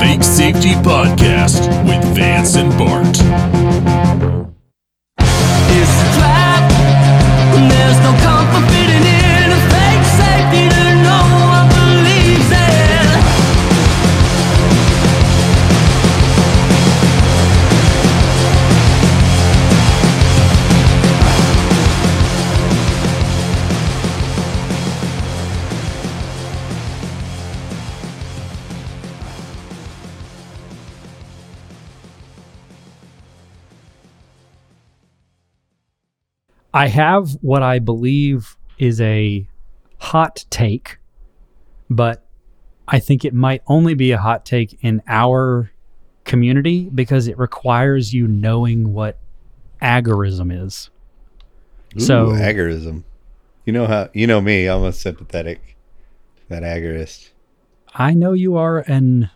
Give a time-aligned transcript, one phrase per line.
[0.00, 3.75] Fake Safety Podcast with Vance and Bart.
[36.76, 39.48] I have what I believe is a
[39.96, 40.98] hot take,
[41.88, 42.26] but
[42.86, 45.70] I think it might only be a hot take in our
[46.24, 49.18] community because it requires you knowing what
[49.80, 50.90] agorism is.
[51.96, 53.04] So- Ooh, agorism.
[53.64, 54.66] You know how you know me.
[54.66, 55.76] I'm a sympathetic
[56.50, 57.30] that agorist.
[57.94, 59.30] I know you are an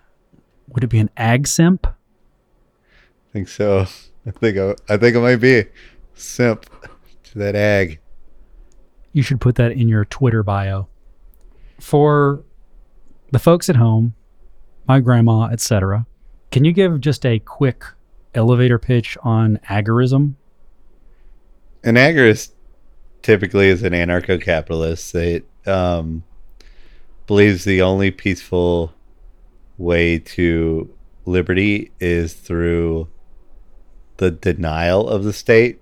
[0.68, 1.86] would it be an ag simp?
[1.86, 3.86] I think so.
[4.26, 5.64] I think I, I think I might be
[6.14, 6.66] simp
[7.32, 8.00] to that ag.
[9.12, 10.88] You should put that in your Twitter bio.
[11.78, 12.44] For
[13.32, 14.14] the folks at home,
[14.86, 16.06] my grandma, etc.
[16.50, 17.84] Can you give just a quick
[18.34, 20.34] elevator pitch on agorism?
[21.82, 22.52] An agorist
[23.22, 26.24] typically is an anarcho-capitalist that um,
[27.26, 28.92] believes the only peaceful
[29.78, 30.92] way to
[31.24, 33.08] liberty is through
[34.18, 35.80] the denial of the state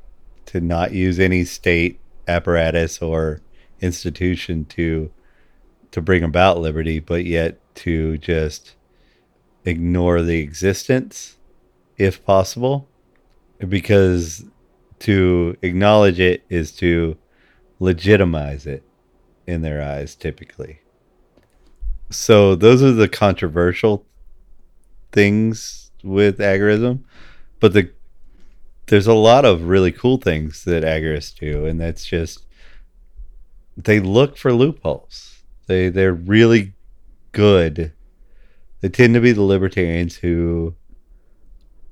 [0.48, 3.42] to not use any state apparatus or
[3.80, 5.10] institution to
[5.90, 8.74] to bring about liberty but yet to just
[9.64, 11.36] ignore the existence
[11.98, 12.88] if possible?
[13.66, 14.44] Because
[15.00, 17.18] to acknowledge it is to
[17.78, 18.82] legitimize it
[19.46, 20.80] in their eyes typically.
[22.08, 24.06] So those are the controversial
[25.12, 27.04] things with agorism
[27.60, 27.90] but the
[28.88, 32.44] there's a lot of really cool things that agorists do and that's just
[33.76, 35.42] they look for loopholes.
[35.66, 36.74] They they're really
[37.32, 37.92] good.
[38.80, 40.74] They tend to be the libertarians who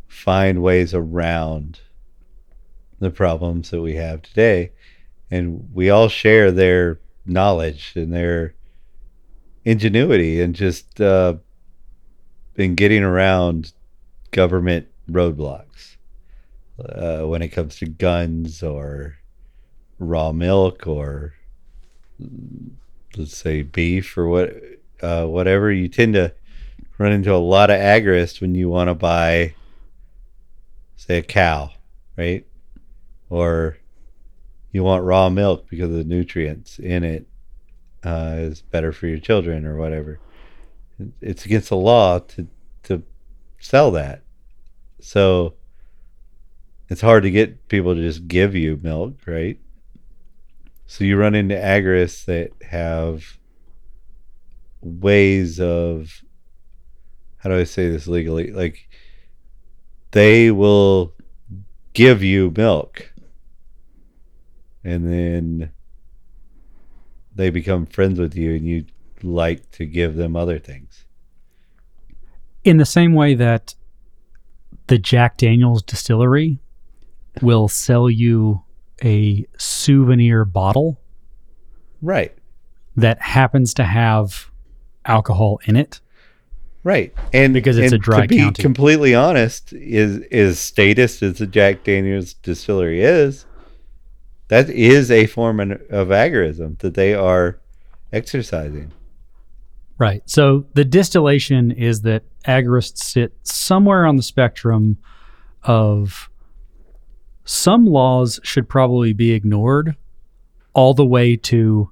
[0.09, 1.81] find ways around
[2.99, 4.73] the problems that we have today
[5.31, 8.55] and we all share their knowledge and their
[9.65, 11.35] ingenuity and just uh,
[12.55, 13.73] in getting around
[14.31, 15.96] government roadblocks
[16.79, 19.19] uh, when it comes to guns or
[19.99, 21.35] raw milk or
[23.17, 24.55] let's say beef or what
[25.03, 26.33] uh, whatever you tend to
[26.99, 29.55] run into a lot of agorists when you want to buy
[30.97, 31.71] say a cow
[32.17, 32.47] right
[33.29, 33.77] or
[34.73, 37.27] you want raw milk because the nutrients in it
[38.05, 40.21] uh, is better for your children or whatever.
[41.21, 42.47] It's against the law to
[42.85, 43.03] to
[43.59, 44.23] sell that,
[45.01, 45.55] so
[46.89, 49.59] it's hard to get people to just give you milk, right?
[50.87, 53.39] So you run into agorists that have
[54.81, 56.23] ways of
[57.39, 58.53] how do I say this legally?
[58.53, 58.89] Like
[60.13, 61.13] they will
[61.93, 63.13] give you milk
[64.85, 65.73] and then
[67.35, 68.87] they become friends with you and you
[69.23, 71.05] like to give them other things.
[72.65, 73.75] in the same way that
[74.89, 76.59] the Jack Daniels distillery
[77.43, 78.63] will sell you
[79.05, 80.99] a souvenir bottle
[82.03, 82.33] Right.
[82.97, 84.51] that happens to have
[85.05, 86.01] alcohol in it.
[86.83, 87.13] Right.
[87.33, 88.63] And Because it's and a dry to be county.
[88.63, 93.45] completely honest, is is status as the Jack Daniels distillery is,
[94.49, 97.59] that is a form of of agorism that they are
[98.13, 98.93] exercising.
[99.99, 100.23] Right.
[100.27, 104.99] So the distillation is that agorists sit somewhere on the spectrum
[105.65, 106.31] of
[107.47, 109.97] some laws should probably be ignored,
[110.75, 111.91] all the way to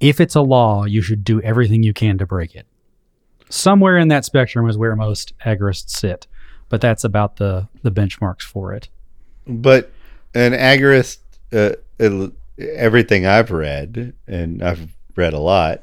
[0.00, 2.66] if it's a law, you should do everything you can to break it.
[3.48, 6.26] Somewhere in that spectrum is where most agorists sit,
[6.68, 8.88] but that's about the the benchmarks for it.
[9.46, 9.90] But
[10.34, 11.18] an agorist,
[11.52, 11.72] uh,
[12.58, 15.82] everything I've read, and I've read a lot,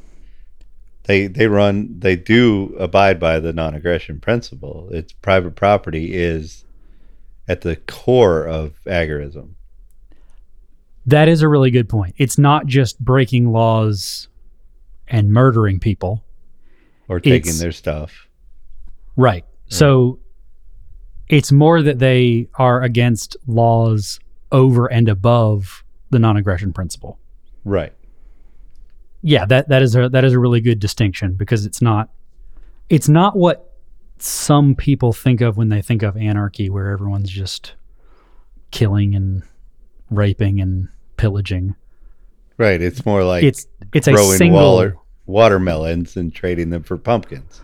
[1.03, 4.89] they they run they do abide by the non-aggression principle.
[4.91, 6.65] It's private property is
[7.47, 9.51] at the core of agorism.
[11.05, 12.15] That is a really good point.
[12.17, 14.27] It's not just breaking laws
[15.07, 16.23] and murdering people.
[17.09, 18.27] or taking It's- their stuff.
[19.15, 19.45] Right.
[19.69, 20.19] So
[21.29, 24.19] it's more that they are against laws
[24.51, 27.17] over and above the non-aggression principle.
[27.63, 27.93] Right.
[29.21, 32.09] Yeah, that that is a that is a really good distinction because it's not
[32.89, 33.66] it's not what
[34.23, 37.73] some people think of when they think of anarchy, where everyone's just
[38.71, 39.43] killing and
[40.09, 41.75] raping and pillaging.
[42.57, 42.81] Right.
[42.81, 47.61] It's more like It's it's a growing single waller, watermelons and trading them for pumpkins.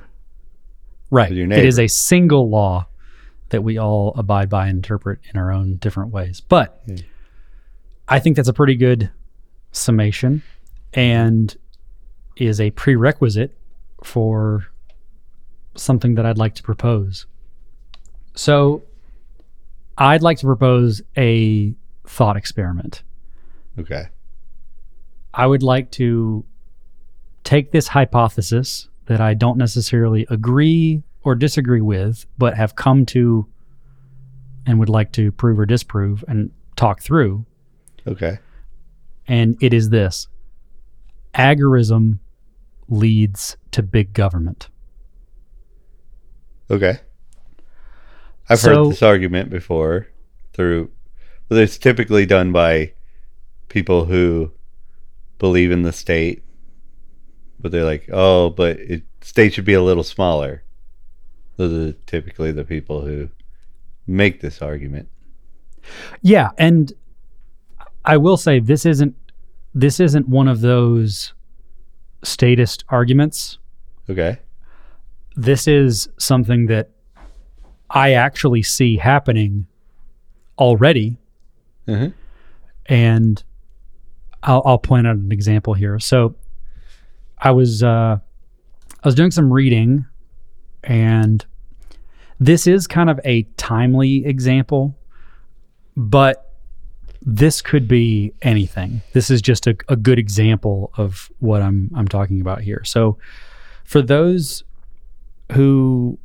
[1.09, 1.31] right.
[1.31, 2.88] It is a single law
[3.49, 6.41] that we all abide by and interpret in our own different ways.
[6.41, 6.95] But Hmm.
[8.07, 9.11] I think that's a pretty good
[9.71, 10.41] summation
[10.94, 11.56] and
[12.35, 13.56] is a prerequisite
[14.03, 14.67] for
[15.75, 17.25] something that I'd like to propose.
[18.35, 18.83] So
[19.97, 21.73] I'd like to propose a
[22.05, 23.03] thought experiment.
[23.79, 24.07] Okay.
[25.33, 26.45] I would like to
[27.43, 33.47] take this hypothesis that I don't necessarily agree or disagree with, but have come to
[34.65, 37.45] and would like to prove or disprove and talk through.
[38.07, 38.39] Okay.
[39.27, 40.27] And it is this
[41.33, 42.19] agorism
[42.87, 44.69] leads to big government.
[46.73, 46.99] Okay.
[48.49, 50.07] I've So- heard this argument before
[50.53, 50.89] through
[51.49, 52.93] well, it's typically done by
[53.69, 54.51] people who
[55.37, 56.43] believe in the state,
[57.59, 60.63] but they're like, oh, but it state should be a little smaller.
[61.57, 63.29] Those are typically the people who
[64.07, 65.09] make this argument.
[66.21, 66.91] Yeah, and
[68.03, 69.15] I will say this isn't
[69.75, 71.33] this isn't one of those
[72.23, 73.59] statist arguments.
[74.09, 74.39] Okay.
[75.35, 76.89] This is something that
[77.89, 79.68] I actually see happening
[80.57, 81.18] already
[81.88, 82.07] hmm
[82.88, 83.44] and
[84.44, 86.00] I'll, I'll point out an example here.
[86.00, 86.35] So
[87.38, 90.06] I was uh, I was doing some reading,
[90.83, 91.45] and
[92.39, 94.95] this is kind of a timely example,
[95.95, 96.51] but
[97.21, 99.01] this could be anything.
[99.13, 102.83] This is just a, a good example of what I'm I'm talking about here.
[102.83, 103.18] So
[103.85, 104.63] for those
[105.51, 106.18] who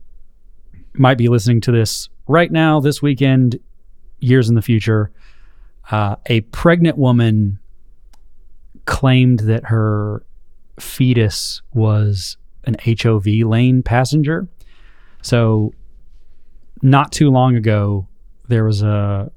[0.94, 3.58] might be listening to this right now, this weekend,
[4.20, 5.10] years in the future,
[5.90, 7.58] uh, a pregnant woman
[8.84, 10.22] claimed that her
[10.78, 14.48] fetus was an HOV lane passenger.
[15.22, 15.72] So,
[16.82, 18.06] not too long ago,
[18.48, 19.32] there was a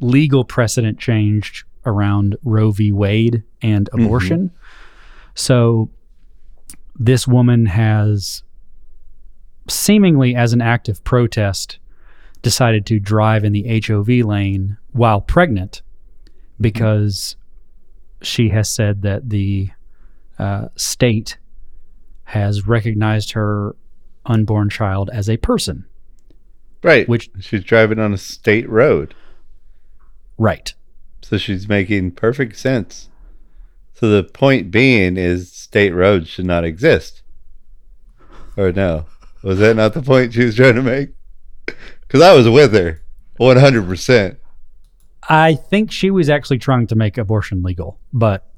[0.00, 2.92] legal precedent changed around Roe v.
[2.92, 4.50] Wade and abortion.
[5.34, 5.90] So,
[6.98, 8.42] this woman has
[9.70, 11.78] seemingly as an act of protest
[12.42, 15.82] decided to drive in the HOV lane while pregnant
[16.60, 17.36] because
[18.22, 19.70] she has said that the
[20.38, 21.38] uh, state
[22.24, 23.74] has recognized her
[24.26, 25.84] unborn child as a person.
[26.82, 27.08] Right.
[27.08, 29.14] Which- she's driving on a state road.
[30.38, 30.72] Right.
[31.22, 33.08] So she's making perfect sense.
[33.94, 37.22] So the point being is state roads should not exist.
[38.56, 39.04] Or no?
[39.42, 41.10] Was that not the point she was trying to make?
[41.66, 43.02] Because I was with her,
[43.36, 44.38] one hundred percent.
[45.28, 48.50] I think she was actually trying to make abortion legal, but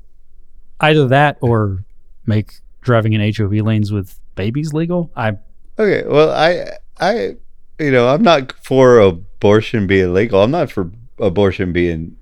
[0.81, 1.85] either that or
[2.27, 5.11] make driving in HOV lanes with babies legal.
[5.15, 5.37] I
[5.79, 7.37] Okay, well, I, I,
[7.79, 10.43] you know, I'm not for abortion being legal.
[10.43, 12.17] I'm not for abortion being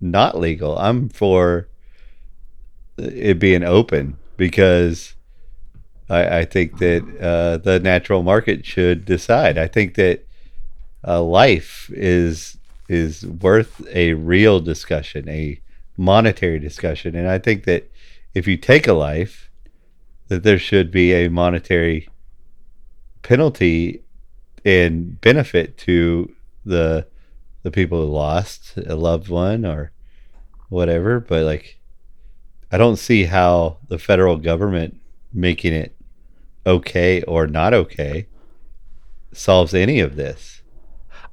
[0.00, 0.78] not legal.
[0.78, 1.68] I'm for
[2.98, 5.14] it being open because
[6.10, 9.56] I, I think that uh, the natural market should decide.
[9.56, 10.26] I think that
[11.06, 15.60] uh, life is is worth a real discussion, a
[15.96, 17.88] monetary discussion, and I think that
[18.34, 19.50] if you take a life,
[20.28, 22.08] that there should be a monetary
[23.22, 24.02] penalty
[24.64, 27.06] and benefit to the
[27.62, 29.92] the people who lost a loved one or
[30.68, 31.78] whatever but like
[32.70, 34.98] i don't see how the federal government
[35.32, 35.94] making it
[36.66, 38.26] okay or not okay
[39.32, 40.62] solves any of this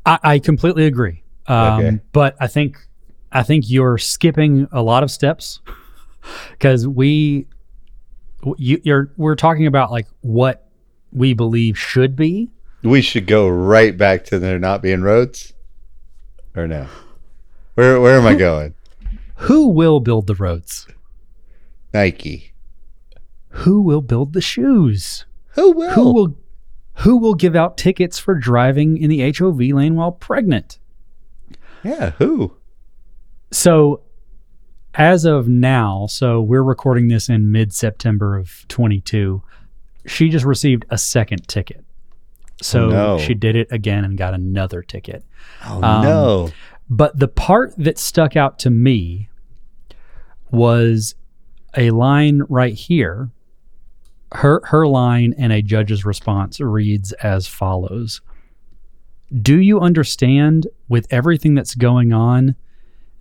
[0.05, 1.23] I, I completely agree.
[1.47, 1.99] Um, Okay.
[2.13, 2.77] But I think
[3.31, 5.59] I think you're skipping a lot of steps
[6.51, 7.45] because we
[8.57, 10.69] you, you're we're talking about like what
[11.11, 12.49] we believe should be.
[12.83, 15.53] we should go right back to there not being roads
[16.55, 16.87] or no
[17.75, 18.73] where where am i going
[19.47, 20.87] Who will build the roads?
[21.93, 22.53] nike
[23.61, 25.25] Who will build the shoes?
[25.55, 26.37] who will Who will
[27.01, 30.79] who will give out tickets for driving in the HOV lane while pregnant?
[31.83, 32.55] yeah who
[33.51, 34.01] So,
[34.95, 39.41] as of now, so we're recording this in mid September of 22.
[40.07, 41.83] She just received a second ticket.
[42.61, 43.17] So Oh, no.
[43.19, 45.23] she did it again and got another ticket.
[45.65, 46.49] oh Um, no
[46.89, 49.29] But the part that stuck out to me
[50.51, 51.15] was
[51.75, 53.29] a line right here
[54.33, 58.21] her her line in a judge's response reads as follows.
[59.41, 62.55] Do you understand with everything that's going on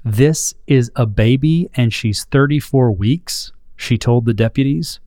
[0.05, 5.01] this is a baby and she's 34 weeks she told the deputies?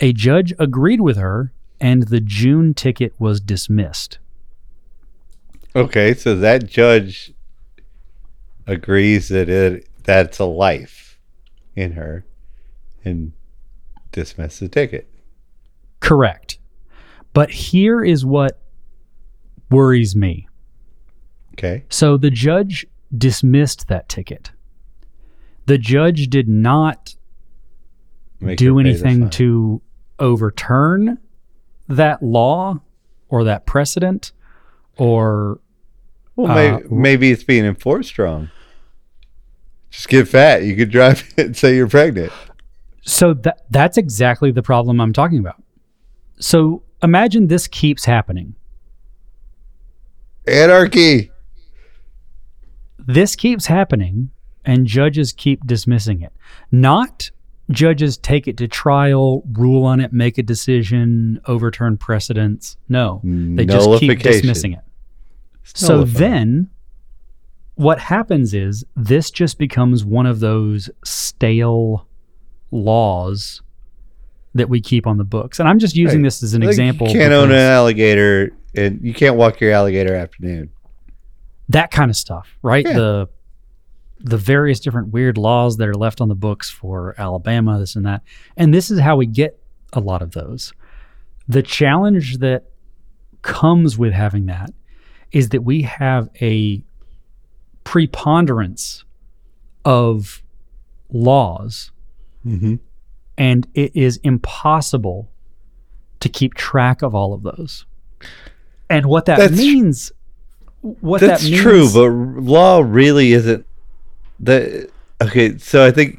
[0.00, 4.18] A judge agreed with her and the June ticket was dismissed.
[5.76, 7.32] Okay, so that judge
[8.66, 11.18] agrees that it that's a life
[11.76, 12.24] in her
[13.04, 13.32] and
[14.12, 15.08] dismiss the ticket.
[16.04, 16.58] Correct
[17.32, 18.60] but here is what
[19.70, 20.46] worries me
[21.54, 21.84] Okay.
[21.88, 24.50] So the judge dismissed that ticket.
[25.66, 27.14] The judge did not
[28.40, 29.80] Make do her pay the anything to
[30.18, 31.18] overturn
[31.88, 32.80] that law
[33.28, 34.32] or that precedent
[34.96, 35.60] or
[36.36, 38.50] Well, uh, maybe, maybe it's being enforced wrong.
[39.90, 40.64] Just get fat.
[40.64, 42.32] You could drive it and say you're pregnant.
[43.02, 45.62] so that that's exactly the problem I'm talking about.
[46.38, 48.54] So imagine this keeps happening.
[50.46, 51.30] Anarchy.
[52.98, 54.30] This keeps happening
[54.64, 56.32] and judges keep dismissing it.
[56.70, 57.30] Not
[57.70, 62.76] judges take it to trial, rule on it, make a decision, overturn precedents.
[62.88, 64.80] No, they just keep dismissing it.
[65.64, 66.70] So then
[67.74, 72.06] what happens is this just becomes one of those stale
[72.70, 73.62] laws
[74.54, 75.58] that we keep on the books.
[75.60, 76.26] And I'm just using Right.
[76.26, 77.08] this as an Like, example.
[77.08, 80.70] You can't own an alligator and you can't walk your alligator afternoon.
[81.70, 82.84] that kind of stuff, right?
[82.86, 82.92] Yeah.
[82.92, 83.28] The
[84.20, 88.06] the various different weird laws that are left on the books for Alabama, this and
[88.06, 88.22] that.
[88.56, 89.58] And this is how we get
[89.92, 90.72] a lot of those.
[91.48, 92.64] The challenge that
[93.42, 94.70] comes with having that
[95.32, 96.82] is that we have a
[97.84, 99.04] preponderance
[99.84, 100.42] of
[101.10, 101.90] laws
[102.46, 102.74] Mm-hmm.
[103.36, 105.30] And it is impossible
[106.20, 107.86] to keep track of all of those.
[108.88, 110.12] And what that That's means
[110.84, 112.08] what That's that means true, but
[112.42, 113.66] law really isn't
[114.38, 114.90] the
[115.22, 115.56] okay.
[115.56, 116.18] So I think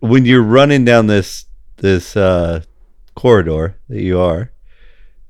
[0.00, 1.46] when you're running down this
[1.78, 2.62] this uh,
[3.14, 4.52] corridor that you are,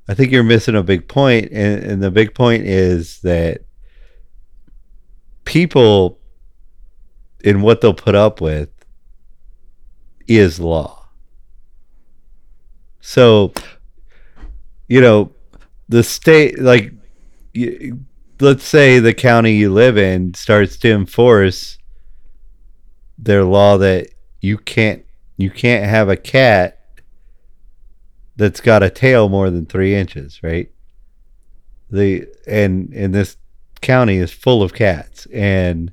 [0.09, 3.61] I think you're missing a big point, and, and the big point is that
[5.45, 6.19] people
[7.41, 8.69] in what they'll put up with
[10.27, 11.07] is law.
[13.01, 13.53] So,
[14.87, 15.31] you know,
[15.89, 16.93] the state like
[18.39, 21.77] let's say the county you live in starts to enforce
[23.17, 24.07] their law that
[24.41, 25.05] you can't
[25.37, 26.79] you can't have a cat
[28.35, 30.71] that's got a tail more than three inches, right?
[31.91, 33.37] The and and this
[33.81, 35.91] county is full of cats and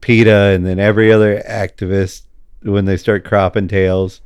[0.00, 2.22] PETA and then every other activist
[2.62, 4.20] when they start cropping tails,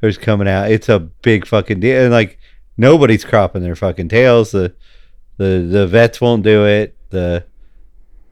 [0.00, 0.70] there's coming out.
[0.70, 2.02] It's a big fucking deal.
[2.02, 2.38] And like
[2.76, 4.50] nobody's cropping their fucking tails.
[4.52, 4.74] The
[5.36, 6.96] the the vets won't do it.
[7.10, 7.44] The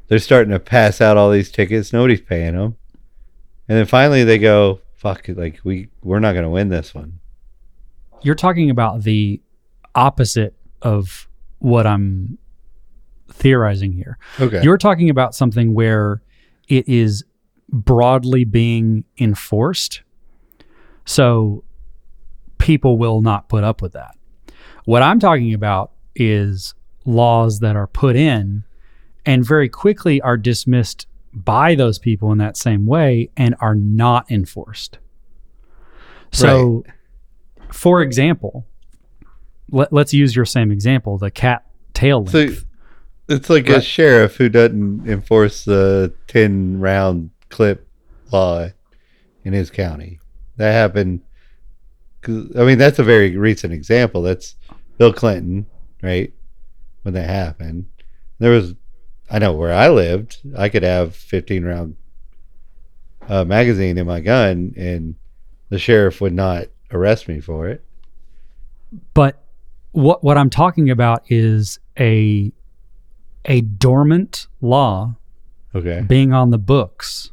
[0.08, 1.92] they're starting to pass out all these tickets.
[1.92, 2.76] Nobody's paying them.
[3.68, 6.94] And then finally they go, fuck it, like we we're not going to win this
[6.94, 7.20] one.
[8.22, 9.40] you're talking about the
[9.94, 12.38] opposite of what I'm
[13.30, 14.18] theorizing here.
[14.40, 14.62] Okay.
[14.62, 16.22] You're talking about something where
[16.68, 17.24] it is
[17.74, 20.02] broadly being enforced.
[21.04, 21.64] So
[22.58, 24.16] people will not put up with that.
[24.84, 28.64] What I'm talking about is laws that are put in
[29.26, 34.30] and very quickly are dismissed by those people in that same way and are not
[34.30, 34.98] enforced.
[36.30, 36.84] So,
[37.72, 38.66] for example,
[39.70, 42.64] let, let's use your same example the cat tail So length.
[43.28, 47.86] it's like a sheriff who doesn't enforce the 10 round clip
[48.32, 48.68] law
[49.44, 50.18] in his county.
[50.56, 51.20] That happened.
[52.26, 54.22] I mean, that's a very recent example.
[54.22, 54.56] That's
[54.98, 55.66] Bill Clinton,
[56.02, 56.32] right?
[57.02, 57.86] When that happened,
[58.38, 58.74] there was,
[59.30, 61.96] I know where I lived, I could have 15 round
[63.28, 65.14] uh, magazine in my gun and
[65.68, 67.84] the sheriff would not arrest me for it.
[69.12, 69.42] But
[69.92, 72.52] what what I'm talking about is a
[73.44, 75.14] a dormant law
[75.74, 76.00] Okay.
[76.06, 77.30] being on the books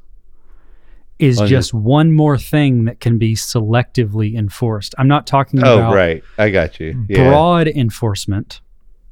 [1.22, 4.96] is oh, On just one more thing that can be selectively enforced.
[4.98, 6.24] I'm not talking Oh, about right.
[6.38, 7.06] I got you.
[7.08, 7.30] Yeah.
[7.30, 8.62] broad enforcement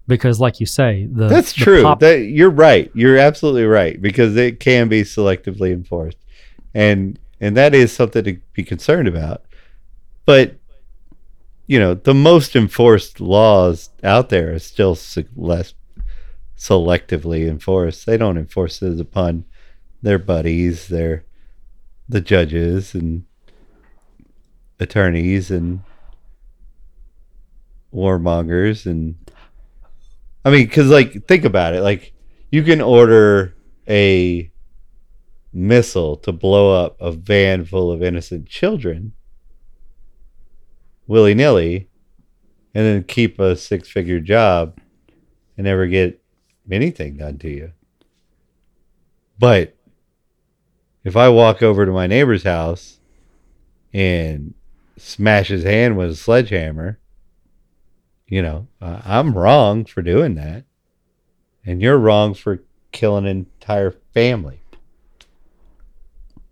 [0.08, 1.84] because like you say, the That's the true.
[1.84, 2.90] pop- that you're right.
[2.96, 6.18] You're absolutely right because it can be selectively enforced,
[6.74, 9.44] and and that is something to be concerned about.
[10.26, 10.56] But
[11.68, 15.76] you know, the most enforced laws out there are still se- less
[16.58, 18.06] selectively enforced.
[18.06, 19.46] They don't enforce it upon
[20.02, 21.24] their buddies, their
[22.10, 23.24] the judges, and
[24.80, 25.82] attorneys and
[27.94, 29.16] warmongers and
[30.46, 32.14] I mean, because like think about it, like
[32.52, 33.56] you can order
[33.88, 34.52] a
[35.52, 39.14] missile to blow up a van full of innocent children
[41.08, 41.90] willy nilly,
[42.74, 44.80] and then keep a six figure job
[45.58, 46.22] and never get
[46.72, 47.72] anything done to you.
[49.40, 49.76] But
[51.04, 53.00] if I walk over to my neighbor's house
[53.94, 54.54] and
[54.98, 57.00] smash his hand with a sledgehammer,
[58.28, 60.66] you know, uh, I'm wrong for doing that.
[61.66, 64.62] And you're wrong for killing an entire family.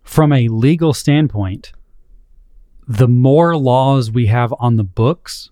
[0.02, 1.72] From a legal standpoint,
[2.86, 5.50] the more laws we have on the books,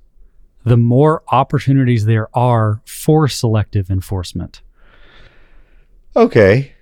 [0.65, 4.63] the more opportunities there are for selective enforcement.
[6.17, 6.76] Okay.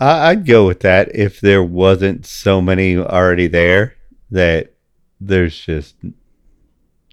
[0.00, 3.96] I, I'd go with that if there wasn't so many already there
[4.30, 4.74] that
[5.20, 5.96] there's just,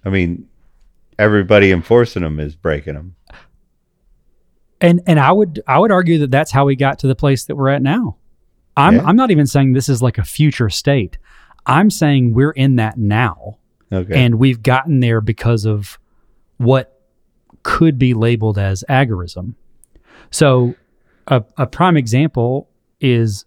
[0.03, 0.47] I mean,
[1.17, 3.15] everybody enforcing them is breaking them.
[4.81, 7.45] And and I would I would argue that that's how we got to the place
[7.45, 8.17] that we're at now.
[8.75, 9.05] I'm Yeah.
[9.05, 11.17] I'm not even saying this is like a future state.
[11.65, 13.57] I'm saying we're in that now.
[13.91, 14.13] Okay.
[14.13, 15.97] And we've gotten there because of
[16.57, 17.01] what
[17.63, 19.55] could be labeled as agorism.
[20.29, 20.75] So,
[21.27, 23.45] a, a prime example is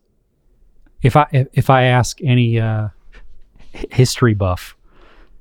[1.02, 2.88] if I if I ask any uh,
[3.90, 4.76] history buff,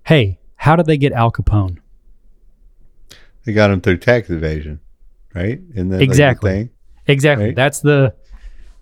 [0.05, 1.77] hey, how did they get Al Capone?
[3.45, 4.79] they got him through tax evasion,
[5.33, 5.61] right?
[5.73, 6.51] Isn't that like the Exactly.
[6.51, 6.69] thing?
[7.07, 7.45] Exactly.
[7.47, 7.55] Right.
[7.55, 8.13] That's the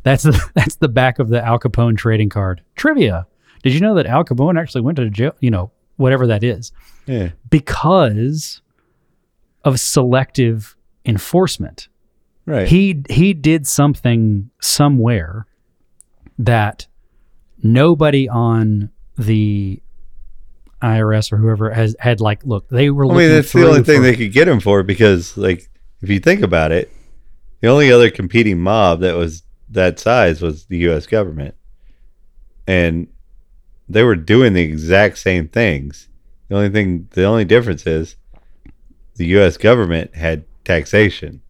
[0.03, 2.61] that's the that's the back of the Al Capone trading card.
[2.75, 3.27] Trivia.
[3.63, 5.33] Did you know that Al Capone actually went to jail?
[5.39, 6.71] You know, whatever that is.
[7.07, 7.29] Yeah.
[7.51, 8.61] because
[9.63, 11.87] of selective enforcement.
[12.45, 12.67] Right.
[12.67, 15.47] He he did something somewhere
[16.37, 16.87] that
[17.63, 19.81] nobody on the
[20.81, 23.81] IRS or whoever has had like look they were I looking mean, that's the only
[23.83, 25.69] thing for- they could get him for because, like,
[26.01, 26.91] if you think about it,
[27.61, 31.07] the only other competing mob that was that size was the U.S.
[31.07, 31.55] government,
[32.67, 33.07] and
[33.89, 36.07] they were doing the exact same things.
[36.49, 38.15] The only thing, the only difference is,
[39.15, 39.57] the U.S.
[39.57, 41.41] government had taxation,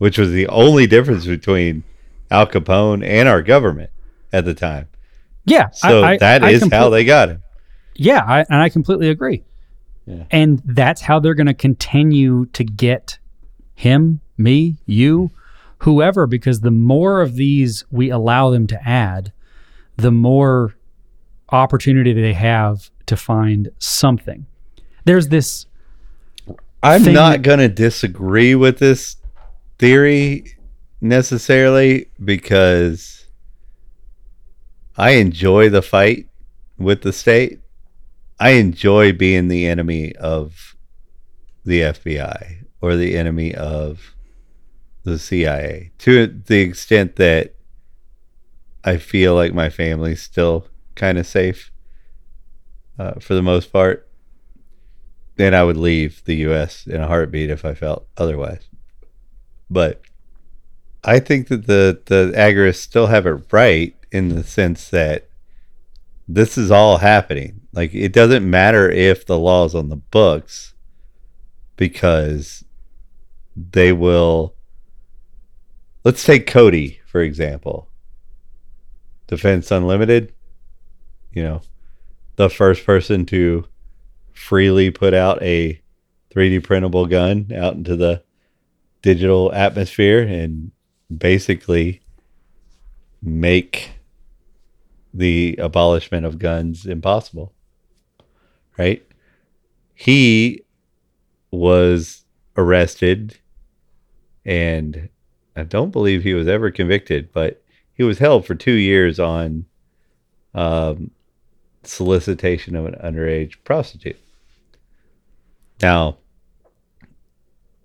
[0.00, 1.84] which was the only difference between
[2.30, 3.90] Al Capone and our government
[4.32, 4.88] at the time.
[5.44, 7.42] yeah So I- I- that I is how they got him.
[7.94, 9.42] yeah I, and I completely agree
[10.06, 10.24] Yeah.
[10.30, 13.18] and that's how they're going to continue to get
[13.74, 15.30] him me you
[15.78, 19.32] whoever because the more of these we allow them to add
[19.96, 20.74] the more
[21.50, 24.46] opportunity they have to find something
[25.04, 25.66] there's this
[26.82, 29.16] I'm not going to disagree with this
[29.80, 30.58] theory
[31.00, 33.24] necessarily because
[34.94, 36.28] I enjoy the fight
[36.76, 37.60] with the state.
[38.38, 40.76] I enjoy being the enemy of
[41.64, 44.14] the FBI or the enemy of
[45.04, 47.54] the CIA to the extent that
[48.84, 51.72] I feel like my family's still kind of safe
[52.98, 54.06] uh, for the most part
[55.36, 56.86] then I would leave the U.S.
[56.86, 58.69] in a heartbeat if I felt otherwise.
[59.70, 60.02] But
[61.04, 65.28] I think that the the agorists still have it right in the sense that
[66.26, 67.60] this is all happening.
[67.72, 70.74] Like it doesn't matter if the law is on the books
[71.76, 72.64] because
[73.56, 74.54] they will.
[76.04, 77.88] Let's take Cody for example.
[79.26, 80.32] Defense Unlimited.
[81.32, 81.62] You know,
[82.36, 83.66] the first person to
[84.32, 85.80] freely put out a
[86.34, 88.22] 3D printable gun out into the
[89.02, 90.70] digital atmosphere and
[91.16, 92.00] basically
[93.22, 93.90] make
[95.12, 97.52] the abolishment of guns impossible.
[98.78, 99.04] Right?
[99.94, 100.62] He
[101.50, 102.24] was
[102.56, 103.38] arrested
[104.44, 105.08] and
[105.56, 109.66] I don't believe he was ever convicted, but he was held for two years on
[110.54, 111.10] um,
[111.82, 114.18] solicitation of an underage prostitute.
[115.82, 116.18] Now,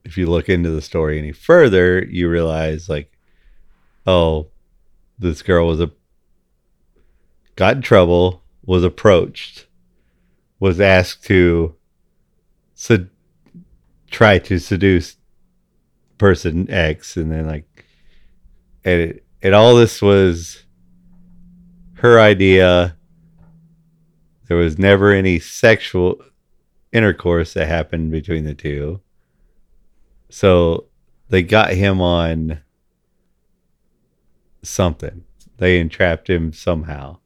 [0.06, 3.12] if you look into the story any further, you realize like,
[4.06, 4.48] oh,
[5.18, 5.92] this girl was a
[7.56, 9.66] got in trouble, was approached,
[10.60, 11.76] was asked to
[12.76, 13.10] sed-
[14.12, 15.18] try to seduce
[16.18, 17.86] person X, and then like,
[18.84, 20.64] and it, and all this was
[21.96, 22.96] her idea.
[24.48, 26.22] There was never any sexual
[26.92, 29.02] intercourse that happened between the two.
[30.36, 30.88] So
[31.30, 32.60] they got him on
[34.64, 35.24] something.
[35.58, 37.20] They entrapped him somehow.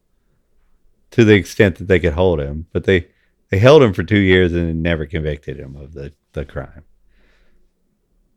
[1.12, 3.08] to the extent that they could hold him, but they
[3.50, 6.84] they held him for two years and never convicted him of the the crime.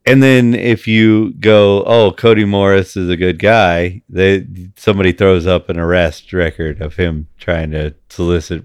[0.07, 4.47] And then if you go, oh, Cody Morris is a good guy, they
[4.79, 8.65] somebody throws up an arrest record of him trying to solicit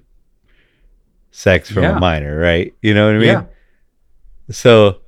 [1.32, 1.98] sex from Yeah.
[1.98, 2.74] a minor, right?
[2.82, 3.28] You know what I mean?
[3.28, 3.44] Yeah.
[4.52, 5.02] So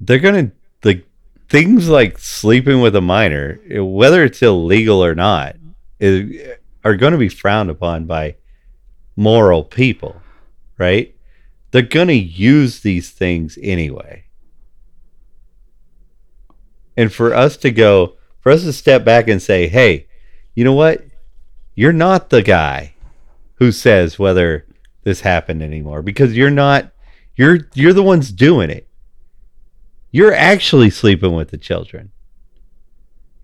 [0.00, 0.52] they're gonna
[0.84, 1.06] like
[1.48, 5.56] things like sleeping with a minor, whether it's illegal or not,
[5.98, 8.36] is, are going to be frowned upon by
[9.16, 10.22] moral people,
[10.78, 11.14] right?
[11.72, 14.24] They're going to use these things anyway.
[16.96, 20.06] And for us to go, for us to step back and say, hey,
[20.54, 21.04] you know what?
[21.74, 22.94] You're not the guy
[23.54, 24.66] who says whether
[25.02, 26.92] this happened anymore because you're not
[27.36, 28.86] you're you're the ones doing it.
[30.10, 32.10] You're actually sleeping with the children.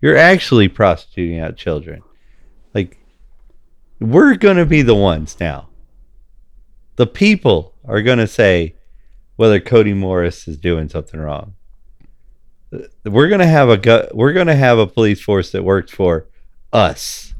[0.01, 2.03] You're actually prostituting out children.
[2.73, 2.97] Like
[3.99, 5.69] we're going to be the ones now.
[6.97, 8.75] The people are going to say
[9.35, 11.53] whether Cody Morris is doing something wrong.
[13.05, 15.91] We're going to have a gu- we're going to have a police force that works
[15.91, 16.27] for
[16.73, 17.33] us,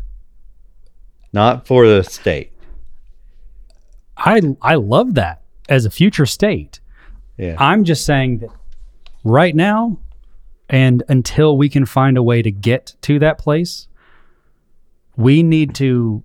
[1.34, 2.54] not for the state.
[4.16, 6.80] I I love that as a future state.
[7.38, 7.56] Yeah.
[7.60, 8.50] I'm just saying that
[9.30, 9.98] right now
[10.70, 13.88] and until we can find a way to get to that place,
[15.16, 16.24] we need to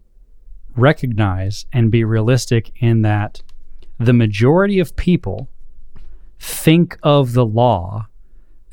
[0.76, 3.42] recognize and be realistic in that
[3.98, 5.48] the majority of people
[6.38, 8.06] think of the law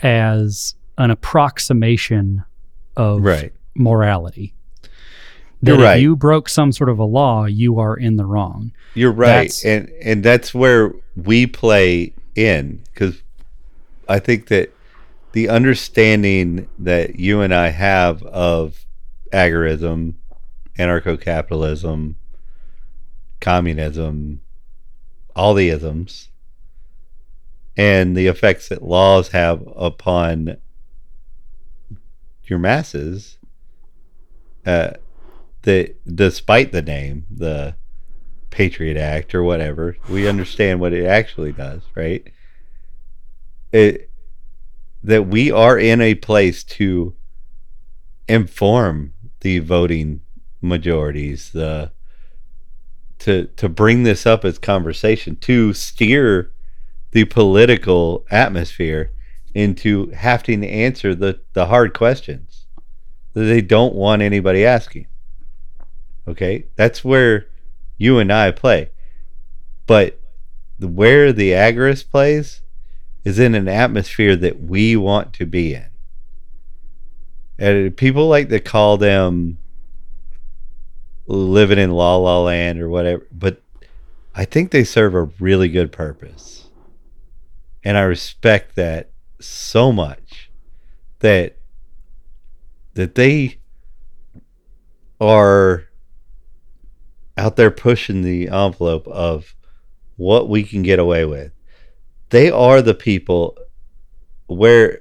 [0.02, 2.44] as an approximation
[2.98, 3.54] of Right.
[3.76, 4.54] morality.
[5.62, 6.02] That You're if right.
[6.02, 8.72] you broke some sort of a law, you are in the wrong.
[8.96, 13.22] You're right, That's- and and that's where we play in because
[14.10, 14.74] I think that
[15.34, 18.86] the understanding that you and I have of
[19.32, 20.16] agorism,
[20.80, 22.18] anarcho-capitalism,
[23.40, 24.42] communism,
[25.36, 26.30] all the isms,
[27.78, 30.58] and the effects that laws have upon
[32.46, 33.38] your masses,
[34.66, 34.92] uh,
[35.62, 37.76] that despite the name, the
[38.50, 42.34] Patriot Act or whatever, we understand what it actually does, right?
[43.72, 44.10] It
[45.04, 47.16] that we are in a place to
[48.28, 50.22] inform the voting
[50.62, 51.92] majorities, the
[53.20, 56.52] to to bring this up as conversation, to steer
[57.12, 59.12] the political atmosphere
[59.54, 62.68] into having to answer the, the hard questions
[63.34, 65.08] that they don't want anybody asking.
[66.28, 66.66] Okay?
[66.76, 67.48] That's where
[67.98, 68.92] you and I play.
[69.88, 70.20] But
[70.80, 72.62] where the agorist plays
[73.30, 75.86] is in an atmosphere that we want to be in.
[77.60, 79.60] And people like to call them
[81.28, 83.62] living in la la land or whatever, but
[84.34, 86.70] I think they serve a really good purpose.
[87.84, 90.50] And I respect that so much
[91.20, 91.58] that
[92.96, 93.60] that they
[95.22, 95.86] are
[97.38, 99.56] out there pushing the envelope of
[100.18, 101.52] what we can get away with.
[102.30, 103.58] They are the people
[104.48, 105.00] where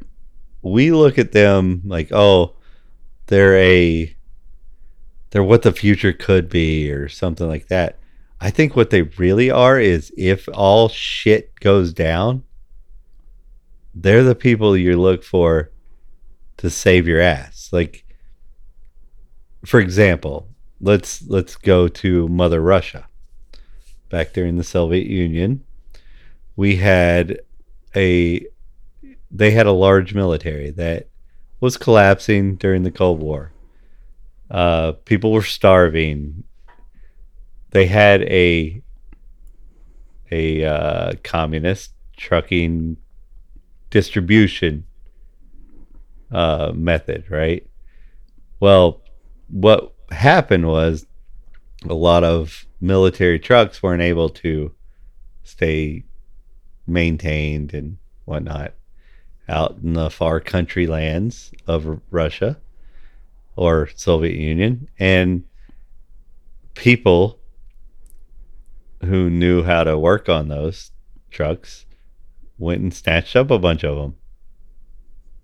[0.63, 2.57] we look at them like, oh,
[3.27, 4.15] they're a
[5.31, 7.99] they're what the future could be or something like that.
[8.41, 12.45] I think what they really are is if all shit goes down,
[13.95, 15.71] they're the people you look for
[16.59, 17.69] to save your ass.
[17.73, 18.05] Like
[19.65, 20.49] for example,
[20.81, 23.09] let's let's go to Mother Russia.
[24.09, 25.65] Back during the Soviet Union,
[26.59, 27.39] we had
[27.95, 28.45] a
[29.31, 31.07] they had a large military that
[31.61, 33.53] was collapsing during the Cold War.
[34.51, 36.43] Uh, people were starving.
[37.71, 38.83] They had a
[40.33, 42.97] a uh, communist trucking
[43.91, 44.85] distribution
[46.33, 47.65] uh, method, right?
[48.59, 49.01] Well,
[49.49, 51.07] what happened was
[51.89, 54.75] a lot of military trucks weren't able to
[55.45, 56.03] stay
[56.89, 58.75] maintained and whatnot
[59.49, 62.59] out in the far country lands of Russia
[63.57, 64.89] or Soviet Union.
[64.99, 65.45] And
[66.75, 67.39] people
[69.03, 70.91] who knew how to work on those
[71.31, 71.87] trucks
[72.59, 74.17] went and snatched up a bunch of them,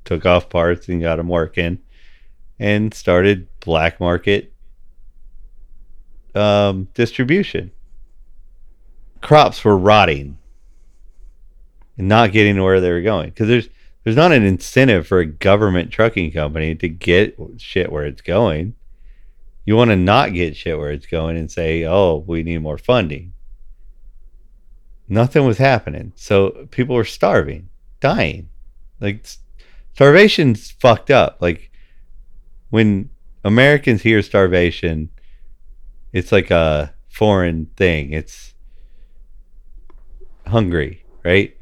[0.05, 1.79] took off parts and got them working,
[2.59, 4.53] and started black market
[6.35, 7.71] um, distribution.
[9.21, 10.39] Crops were rotting
[11.97, 13.69] and not getting to where they were going because there's
[14.03, 18.75] there's not an incentive for a government trucking company to get shit where it's going.
[19.65, 22.79] You want to not get shit where it's going and say, "Oh, we need more
[22.79, 23.33] funding."
[25.09, 27.69] Nothing was happening, so people were starving,
[28.01, 28.49] dying.
[29.01, 29.27] Like
[29.95, 31.39] starvation's fucked up.
[31.41, 31.71] Like
[32.71, 33.09] when
[33.43, 35.11] Americans hear starvation,
[36.13, 38.13] it's like a foreign thing.
[38.13, 38.55] It's
[40.47, 41.57] hungry, right?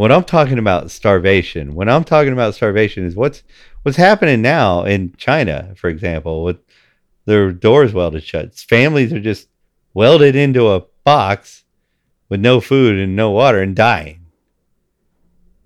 [0.00, 3.42] When I'm talking about starvation, when I'm talking about starvation is what's
[3.82, 6.56] what's happening now in China, for example, with
[7.26, 8.54] their doors welded shut.
[8.54, 9.48] Families are just
[9.92, 11.64] welded into a box
[12.30, 14.24] with no food and no water and dying.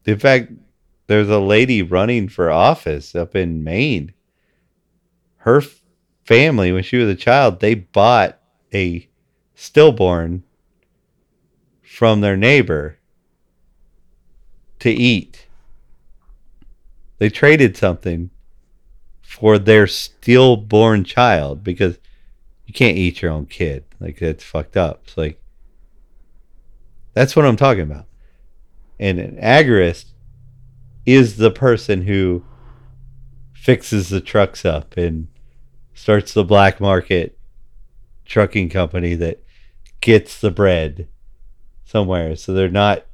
[0.04, 0.50] In fact,
[1.06, 4.14] there's a lady running for office up in Maine.
[5.36, 5.62] Her
[6.24, 8.40] family, when she was a child, they bought
[8.74, 9.08] a
[9.54, 10.42] stillborn
[11.84, 12.98] from their neighbor
[14.84, 15.46] to eat.
[17.16, 18.28] They traded something
[19.22, 21.98] for their stillborn child because
[22.66, 23.84] you can't eat your own kid.
[23.98, 25.00] Like that's fucked up.
[25.04, 25.40] It's like
[27.14, 28.04] that's what I'm talking about.
[29.00, 30.12] And an agorist
[31.06, 32.44] is the person who
[33.54, 35.28] fixes the trucks up and
[35.94, 37.38] starts the black market
[38.26, 39.42] trucking company that
[40.02, 41.08] gets the bread
[41.86, 42.36] somewhere.
[42.36, 43.06] So they're not,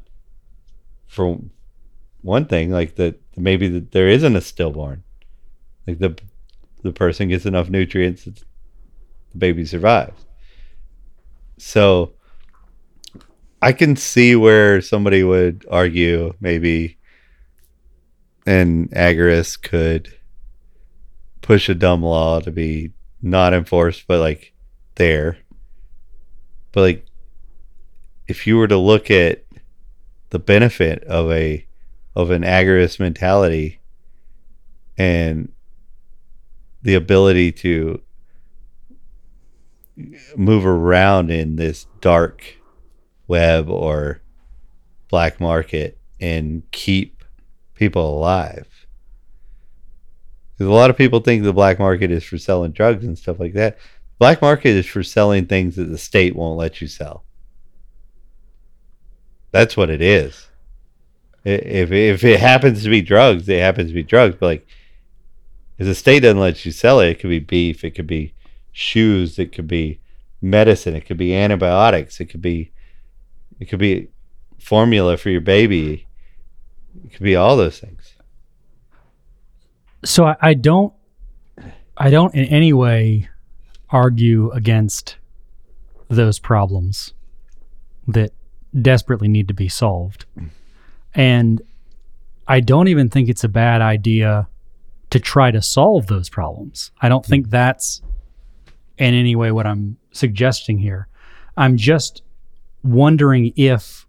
[1.07, 1.39] for
[2.23, 5.03] one thing, like that maybe that there isn't a stillborn.
[5.87, 6.19] Like the
[6.83, 8.35] the person gets enough nutrients, the
[9.37, 10.25] baby survives.
[11.59, 12.15] So
[13.61, 16.99] I can see where somebody would argue maybe
[18.47, 20.17] an agorist could
[21.43, 24.53] push a dumb law to be not enforced, but like
[24.95, 25.39] there.
[26.73, 27.07] But like,
[28.27, 29.45] if you were to look at
[30.31, 31.67] the benefit of a
[32.14, 33.81] of an agorist mentality
[34.99, 35.53] and
[36.83, 38.01] the ability to
[40.37, 42.57] move around in this dark
[43.29, 44.20] web or
[45.09, 47.25] black market and keep
[47.75, 48.87] people alive.
[50.53, 53.40] Because a lot of people think the black market is for selling drugs and stuff
[53.40, 53.79] like that.
[54.18, 57.25] Black market is for selling things that the state won't let you sell.
[59.53, 60.50] That's what it is.
[61.44, 64.37] If if it happens to be drugs, it happens to be drugs.
[64.38, 64.66] But like,
[65.79, 68.35] if the state doesn't let you sell it, it could be beef, it could be
[68.72, 70.00] shoes, it could be
[70.42, 72.72] medicine, it could be antibiotics, it could be
[73.59, 74.09] it could be
[74.59, 76.07] formula for your baby.
[77.05, 78.14] It could be all those things.
[80.05, 80.92] so I, I don't
[81.96, 83.29] i don't in any way
[83.90, 85.16] argue against
[86.09, 87.12] those problems
[88.09, 88.33] that
[88.81, 90.24] desperately need to be solved
[91.14, 91.62] and
[92.49, 94.49] i don't even think it's a bad idea
[95.11, 98.03] to try to solve those problems i don't think that's
[98.99, 101.09] in any way what i'm suggesting here
[101.57, 102.23] i'm just
[102.83, 104.07] wondering if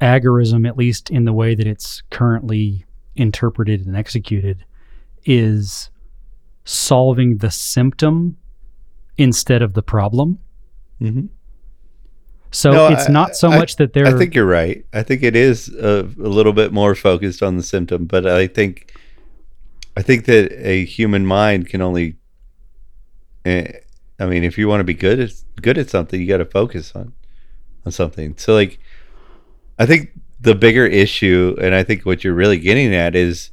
[0.00, 4.64] agorism at least in the way that it's currently interpreted and executed
[5.24, 5.90] is
[6.64, 8.36] solving the symptom
[9.16, 10.38] instead of the problem.
[11.00, 11.26] Mm-hmm.
[12.54, 14.84] So No, it's I- not so I- much that they're I think you're right.
[14.92, 18.46] I think it is a, a little bit more focused on the symptom, but I
[18.46, 18.92] think
[19.96, 22.16] I think that a human mind can only.
[23.44, 23.72] eh,
[24.20, 26.44] I mean, if you want to be good at good at something, you got to
[26.44, 27.12] focus on
[27.84, 28.36] on something.
[28.36, 28.78] So, like,
[29.78, 30.10] I think
[30.40, 33.50] the bigger issue, and I think what you're really getting at is,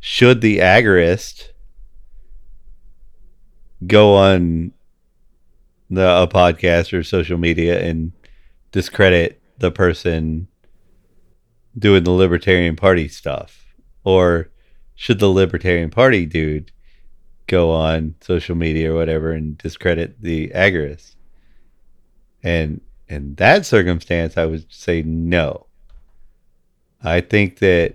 [0.00, 1.48] should the agorist
[3.86, 4.72] go on
[5.90, 8.12] the a podcast or social media and
[8.72, 10.48] discredit the person
[11.78, 13.66] doing the Libertarian Party stuff?
[14.04, 14.50] Or
[14.94, 16.72] should the Libertarian Party dude
[17.46, 21.14] go on social media or whatever and discredit the agorist?
[22.42, 25.66] And in that circumstance, I would say no.
[27.02, 27.94] I think that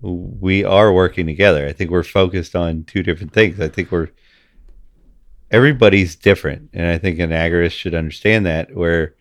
[0.00, 1.66] we are working together.
[1.66, 3.60] I think we're focused on two different things.
[3.60, 4.10] I think we're
[5.50, 8.74] everybody's different, and I think an agorist should understand that.
[8.74, 9.14] Where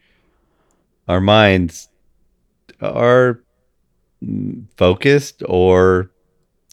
[1.07, 1.89] our minds
[2.81, 3.41] are
[4.75, 6.11] focused or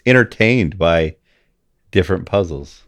[0.07, 1.17] entertained by
[1.91, 2.83] different puzzles.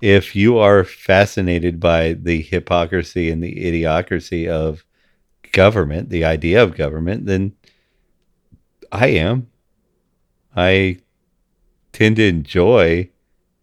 [0.00, 4.84] If you are fascinated by the hypocrisy and the idiocracy of
[5.52, 7.52] government, the idea of government, then
[8.90, 9.48] I am.
[10.56, 10.98] I
[11.92, 13.10] tend to enjoy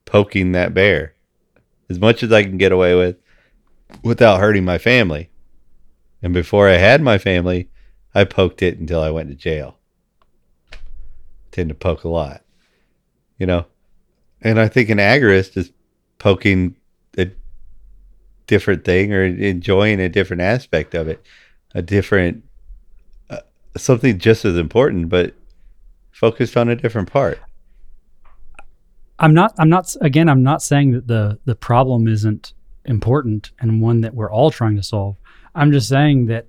[0.06, 1.14] poking that bear
[1.90, 3.18] as much as I can get away with
[4.04, 5.29] without hurting my family.
[6.22, 7.70] And before I had my family,
[8.14, 9.78] I poked it until I went to jail.
[11.52, 12.44] Tend to poke a lot,
[13.38, 13.66] you know.
[14.42, 15.72] And I think an agorist is
[16.18, 16.76] poking
[17.18, 17.30] a
[18.48, 21.26] different thing or enjoying a different aspect of it,
[21.74, 22.44] a different
[23.30, 23.40] uh,
[23.78, 25.34] something just as important, but
[26.12, 27.40] focused on a different part.
[29.20, 29.54] I'm not.
[29.58, 29.96] I'm not.
[30.02, 32.54] Again, I'm not saying that the the problem isn't
[32.86, 35.18] important and one that we're all trying to solve.
[35.56, 36.46] I'm just saying that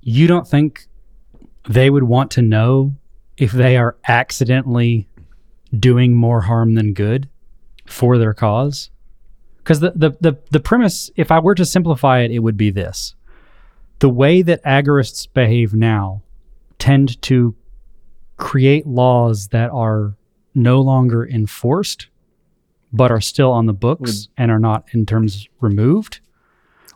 [0.00, 0.86] you don't think
[1.68, 2.94] they would want to know
[3.36, 5.08] if they are accidentally
[5.78, 7.28] doing more harm than good
[7.86, 8.90] for their cause.
[9.58, 12.70] Because the, the the the premise, if I were to simplify it, it would be
[12.70, 13.14] this:
[14.00, 16.22] the way that agorists behave now
[16.78, 17.54] tend to
[18.36, 20.16] create laws that are
[20.52, 22.08] no longer enforced,
[22.92, 26.20] but are still on the books and are not in terms removed,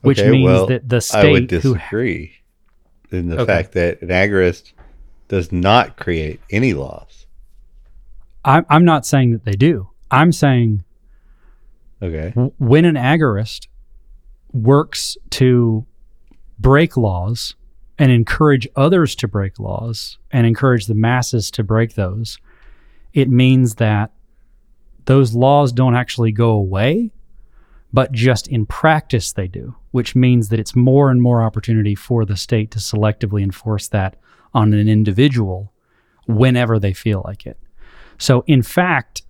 [0.02, 1.18] which Okay, means well, that the state.
[1.28, 2.32] I would state who disagree
[3.10, 3.46] in the Okay.
[3.46, 4.72] fact that an agorist
[5.28, 7.26] does not create any laws.
[8.44, 9.88] I'm, I'm not saying that they do.
[10.10, 10.84] I'm saying
[12.02, 12.30] Okay.
[12.58, 13.66] when an agorist
[14.52, 15.84] works to
[16.58, 17.54] break laws
[17.98, 22.38] and encourage others to break laws and encourage the masses to break those,
[23.14, 24.12] it means that
[25.06, 27.10] those laws don't actually go away,
[27.92, 32.26] but just in practice they do, which means that it's more and more opportunity for
[32.26, 34.14] the state to selectively enforce that
[34.52, 35.72] on an individual
[36.26, 37.58] whenever they feel like it.
[38.18, 39.22] So, in fact,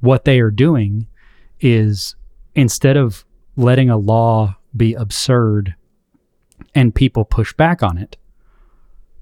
[0.00, 1.06] what they are doing
[1.60, 2.16] is
[2.56, 5.76] instead of letting a law be absurd
[6.74, 8.16] and people push back on it,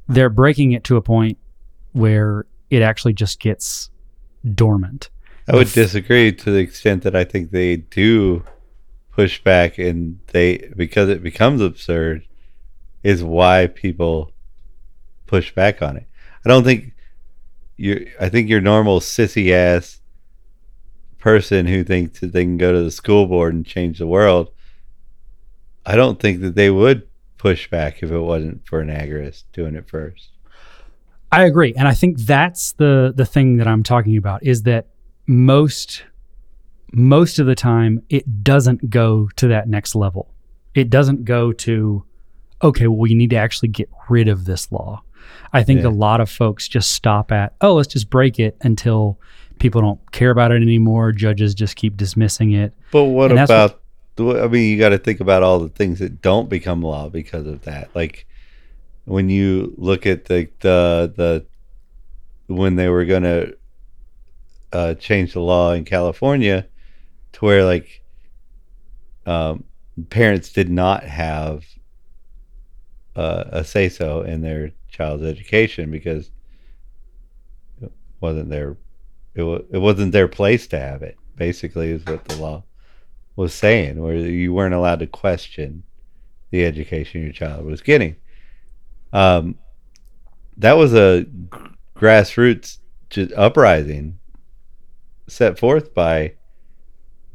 [0.08, 1.36] they're breaking it to a point
[1.92, 3.90] where it actually just gets
[4.54, 5.10] dormant.
[5.46, 8.44] I would disagree to the extent that I think they do
[9.18, 12.24] push back and they because it becomes absurd
[13.02, 14.30] is why people
[15.26, 16.06] push back on it.
[16.44, 16.92] I don't think
[17.76, 20.00] you I think your normal sissy ass
[21.18, 24.52] person who thinks that they can go to the school board and change the world
[25.84, 29.74] I don't think that they would push back if it wasn't for an agorist doing
[29.74, 30.28] it first.
[31.32, 34.86] I agree, and I think that's the the thing that I'm talking about is that
[35.26, 36.04] most
[36.92, 40.32] most of the time it doesn't go to that next level.
[40.74, 42.04] It doesn't go to
[42.62, 45.02] okay, well we need to actually get rid of this law.
[45.52, 45.88] I think Yeah.
[45.88, 49.18] a lot of folks just stop at oh, let's just break it until
[49.58, 51.12] people don't care about it anymore.
[51.12, 52.72] Judges just keep dismissing it.
[52.92, 53.80] But what And about?
[54.16, 57.08] the- I mean, you got to think about all the things that don't become law
[57.08, 57.88] because of that.
[57.94, 58.26] Like
[59.04, 61.46] when you look at the the the
[62.52, 63.56] when they were going to
[64.72, 66.66] uh, change the law in California
[67.38, 68.02] to where like
[69.26, 69.64] um,
[70.10, 71.64] parents did not have
[73.14, 76.30] uh, a say so in their child's education because
[77.80, 78.76] it wasn't their
[79.34, 82.62] it, wa- it wasn't their place to have it basically is what the law
[83.36, 85.84] was saying where you weren't allowed to question
[86.50, 88.16] the education your child was getting.
[89.12, 89.58] Um,
[90.56, 91.28] that was a g-
[91.96, 92.78] grassroots
[93.36, 94.18] uprising
[95.28, 96.32] set forth by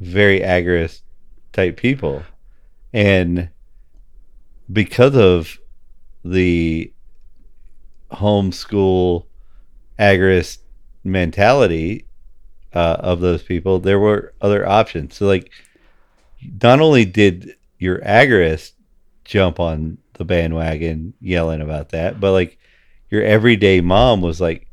[0.00, 1.02] very agorist
[1.52, 2.22] type people
[2.92, 3.48] and
[4.72, 5.58] because of
[6.24, 6.92] the
[8.12, 9.26] homeschool
[9.98, 10.58] agorist
[11.02, 12.06] mentality
[12.72, 15.16] uh, of those people, there were other options.
[15.16, 15.50] So, like,
[16.62, 18.72] not only did your agorist
[19.24, 22.58] jump on the bandwagon yelling about that, but like
[23.10, 24.66] your everyday mom was like,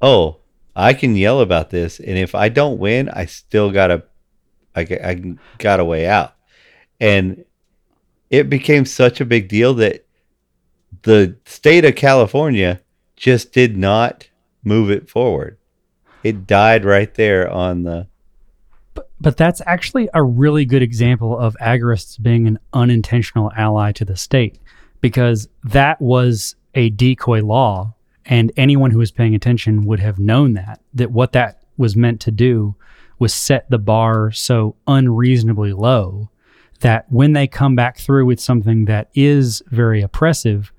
[0.00, 0.38] "Oh,
[0.74, 4.04] I can yell about this, and if I don't win, I still gotta,
[4.74, 6.34] I, I got a way out."
[7.00, 7.44] And
[8.30, 10.06] it became such a big deal that
[11.02, 12.80] the state of California
[13.16, 14.28] just did not
[14.64, 15.58] move it forward.
[16.22, 18.08] It died right there on the.
[19.20, 24.16] But that's actually a really good example of agorists being an unintentional ally to the
[24.16, 24.58] state
[25.00, 30.54] because that was a decoy law and anyone who was paying attention would have known
[30.54, 32.74] that that what that was meant to do
[33.18, 36.30] was set the bar so unreasonably low
[36.80, 40.72] that when they come back through with something that is very oppressive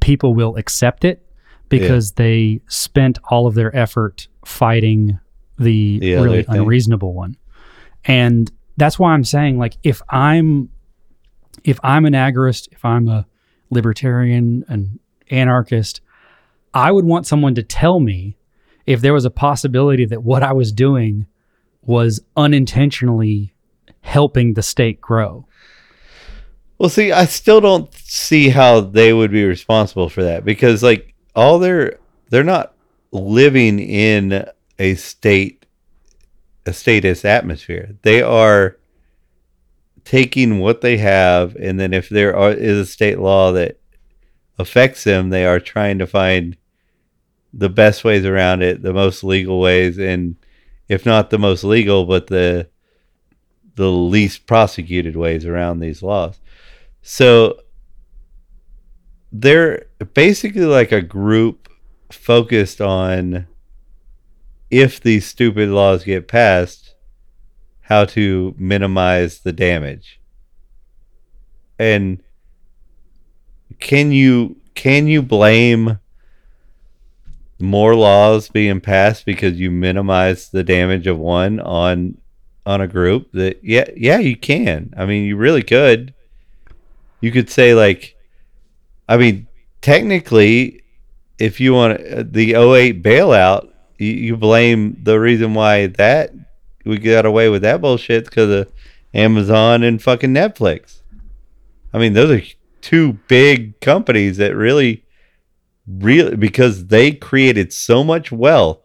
[0.00, 1.24] people will accept it
[1.68, 5.18] because they spent all of their effort fighting
[5.58, 7.36] the The really unreasonable one.
[8.04, 10.70] And that's why i'm saying like if i'm
[11.64, 13.26] if i'm an agorist if i'm a
[13.70, 14.98] libertarian an
[15.30, 16.00] anarchist
[16.72, 18.36] i would want someone to tell me
[18.86, 21.26] if there was a possibility that what i was doing
[21.88, 23.54] was unintentionally
[24.00, 25.46] helping the state grow
[26.78, 31.14] Well, see, I still don't see how they would be responsible for that because, like,
[31.34, 31.98] all they're
[32.30, 32.74] they're not
[33.10, 34.46] living in
[34.78, 35.66] a state
[36.66, 37.96] a statist atmosphere.
[38.02, 38.76] They are
[40.04, 43.80] taking what they have, and then if there are, is a state law that
[44.58, 46.56] affects them, they are trying to find
[47.52, 50.36] the best ways around it, the most legal ways, and
[50.88, 52.68] if not the most legal, but the
[53.74, 56.40] the least prosecuted ways around these laws.
[57.02, 57.60] So
[59.30, 61.68] they're basically like a group
[62.10, 63.46] focused on
[64.70, 66.94] if these stupid laws get passed,
[67.82, 70.20] how to minimize the damage.
[71.78, 72.22] And
[73.78, 75.98] can you can you blame
[77.58, 82.18] more laws being passed because you minimize the damage of one on
[82.64, 84.92] on a group that yeah yeah you can.
[84.96, 86.14] I mean you really could.
[87.20, 88.14] You could say like
[89.08, 89.48] i mean
[89.80, 90.82] technically
[91.38, 96.32] if you want uh, the 08 bailout you, you blame the reason why that
[96.84, 98.72] we got away with that bullshit because of
[99.14, 101.00] amazon and fucking netflix.
[101.92, 102.46] I mean those are
[102.80, 105.04] two big companies that really
[105.88, 108.82] really because they created so much wealth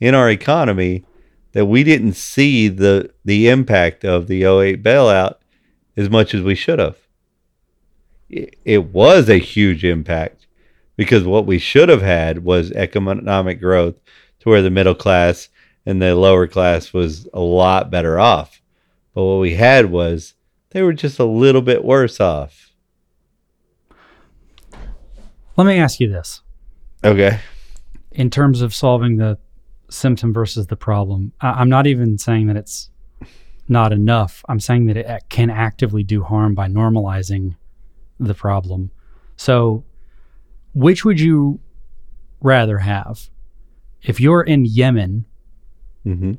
[0.00, 1.04] in our economy
[1.52, 5.36] that we didn't see the the impact of the 08 bailout
[5.96, 6.98] as much as we should have.
[8.28, 10.46] It, it was a huge impact
[10.96, 13.94] because what we should have had was economic growth
[14.40, 15.48] to where the middle class
[15.84, 18.60] and the lower class was a lot better off.
[19.14, 20.34] But what we had was
[20.70, 22.65] they were just a little bit worse off.
[25.56, 26.42] Let me ask you this.
[27.04, 27.38] Okay.
[28.12, 29.36] in terms of solving the
[29.90, 32.88] symptom versus the problem, I- I'm not even saying that it's
[33.68, 34.42] not enough.
[34.48, 37.56] I'm saying that it can actively do harm by normalizing
[38.18, 38.90] the problem.
[39.36, 39.84] So,
[40.74, 41.60] which would you
[42.40, 43.28] rather have?
[44.02, 45.26] If you're in Yemen,
[46.04, 46.32] hmm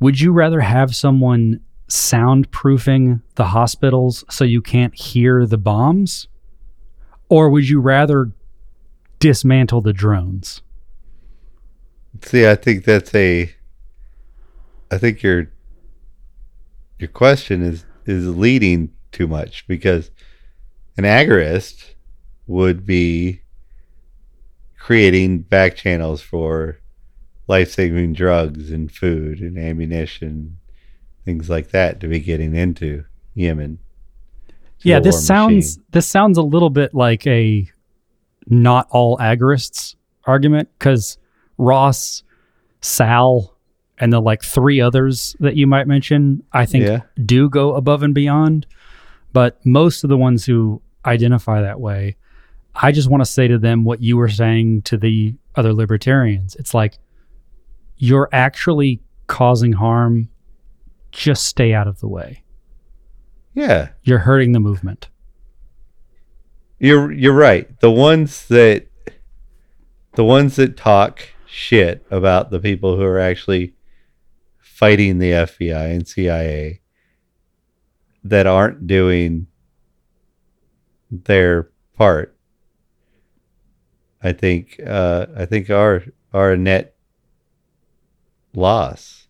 [0.00, 6.28] would you rather have someone soundproofing the hospitals so you can't hear the bombs?
[7.28, 8.30] Or would you rather
[9.18, 10.62] dismantle the drones?
[12.22, 13.52] See, I think that's a.
[14.90, 15.50] I think your
[16.98, 20.10] your question is is leading too much because
[20.96, 21.94] an agorist
[22.46, 23.40] would be
[24.78, 26.78] creating back channels for
[27.46, 30.58] life saving drugs and food and ammunition,
[31.24, 33.04] things like that to be getting into
[33.34, 33.78] Yemen.
[34.84, 35.84] Yeah this sounds machine.
[35.90, 37.68] this sounds a little bit like a
[38.46, 39.94] not all agorists
[40.26, 41.18] argument because
[41.58, 42.22] ross
[42.80, 43.56] sal
[43.98, 47.00] and the like three others that you might mention i think Yeah.
[47.24, 48.66] do go above and beyond
[49.32, 52.16] but most of the ones who identify that way
[52.74, 56.54] i just want to say to them what you were saying to the other libertarians
[56.56, 56.98] it's like
[57.96, 60.28] you're actually causing harm
[61.12, 62.42] just stay out of the way
[63.54, 63.90] Yeah.
[64.02, 65.08] you're hurting the movement
[66.78, 67.68] You're you're right.
[67.80, 68.88] The ones that
[70.14, 73.74] the ones that talk shit about the people who are actually
[74.58, 76.80] fighting the FBI and CIA
[78.24, 79.46] that aren't doing
[81.10, 82.36] their part.
[84.22, 86.96] I think uh, I think are are a net
[88.54, 89.28] loss.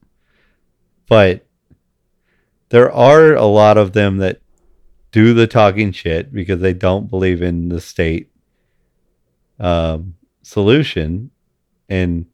[1.09, 1.47] But
[2.71, 4.41] there are a lot of them that
[5.13, 8.31] do the talking shit because they don't believe in the state
[9.61, 11.31] um, solution.
[11.89, 12.27] And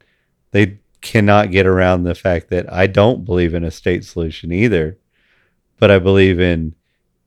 [0.51, 4.97] they cannot get around the fact that I don't believe in a state solution either
[5.81, 6.75] but I believe in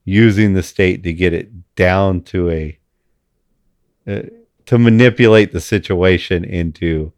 [0.05, 2.79] using the state to get it down to a
[4.07, 4.21] uh,
[4.65, 7.11] to manipulate the situation into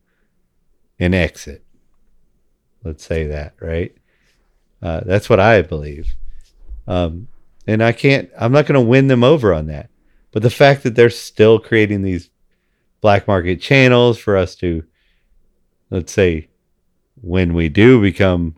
[0.99, 1.63] an exit.
[2.83, 3.95] Let's say that right
[4.81, 6.15] uh, that's what I believe
[6.87, 7.27] um,
[7.67, 8.29] and I can't.
[8.37, 9.89] I'm not going to win them over on that.
[10.31, 12.29] But the fact that they're still creating these
[13.01, 14.83] black market channels for us to,
[15.89, 16.47] let's say,
[17.21, 18.55] when we do become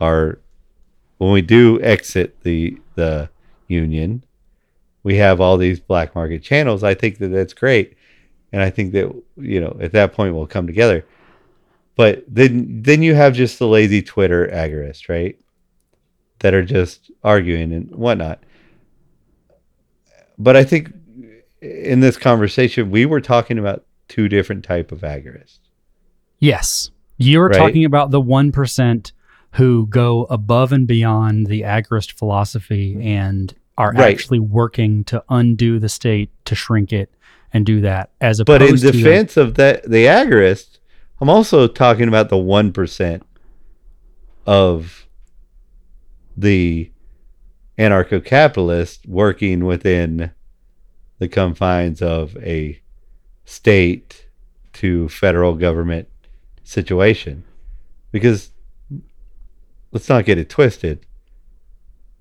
[0.00, 0.38] our,
[1.18, 3.30] when we do exit the the
[3.66, 4.24] union,
[5.02, 6.84] we have all these black market channels.
[6.84, 7.96] I think that that's great,
[8.52, 11.06] and I think that you know at that point we'll come together.
[11.98, 15.36] But then then you have just the lazy Twitter agorists, right?
[16.40, 18.38] that are just arguing and whatnot.
[20.38, 20.92] But I think
[21.60, 25.58] in this conversation, we were talking about two different type of agorists.
[26.38, 26.92] Yes.
[27.16, 27.58] You're Right?
[27.58, 29.10] talking about the 1%
[29.54, 34.12] who go above and beyond the agorist philosophy and are Right.
[34.12, 37.10] actually working to undo the state, to shrink it,
[37.52, 38.10] and do that.
[38.20, 40.67] As opposed But in opposed to defense of that, the agorist,
[41.20, 43.24] I'm also talking about the one percent
[44.46, 45.06] of
[46.36, 46.90] the
[47.76, 50.30] anarcho capitalist working within
[51.18, 52.80] the confines of a
[53.44, 54.26] state
[54.74, 56.08] to federal government
[56.62, 57.42] situation.
[58.12, 58.52] Because
[59.90, 61.04] let's not get it twisted.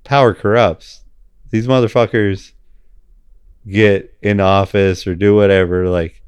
[0.04, 1.04] Power corrupts.
[1.52, 2.54] These motherfuckers
[3.70, 6.24] get in office or do whatever, like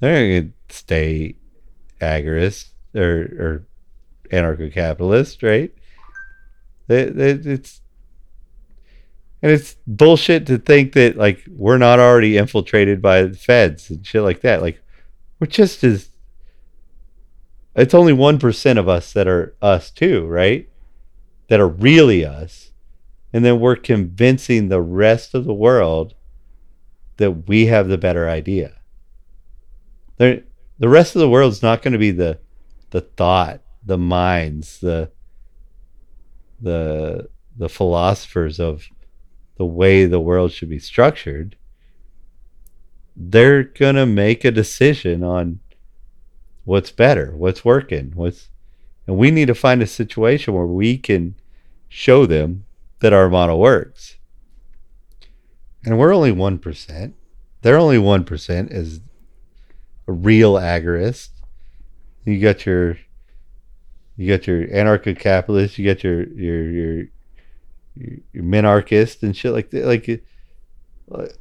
[0.00, 1.36] they're gonna stay
[2.02, 3.66] agorist or or
[4.30, 5.72] anarcho capitalist, right?
[6.88, 7.80] They, they, it's
[9.42, 14.06] and it's bullshit to think that like we're not already infiltrated by the feds and
[14.06, 14.62] shit like that.
[14.62, 14.82] Like
[15.40, 16.10] we're just as
[17.74, 20.68] it's only one percent of us that are us too, right?
[21.48, 22.70] That are really us.
[23.32, 26.14] And then we're convincing the rest of the world
[27.16, 28.74] that we have the better idea.
[30.18, 30.42] They're,
[30.78, 32.38] the rest of the world is not going to be the
[32.90, 35.10] the thought, the minds, the
[36.60, 38.86] the the philosophers of
[39.56, 41.56] the way the world should be structured.
[43.14, 45.60] They're going to make a decision on
[46.64, 48.48] what's better, what's working, what's
[49.06, 51.34] and we need to find a situation where we can
[51.88, 52.64] show them
[53.00, 54.16] that our model works.
[55.84, 57.12] And we're only 1%.
[57.62, 59.00] They're only 1% as
[60.06, 61.30] a real agorist.
[62.24, 62.98] You got your
[64.16, 67.04] you got your anarcho capitalist, you got your your your
[67.96, 69.86] your, minarchist and shit like that.
[69.86, 70.24] Like